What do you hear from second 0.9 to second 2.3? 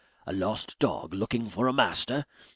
looking for a master!